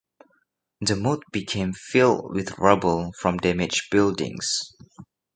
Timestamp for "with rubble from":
2.33-3.37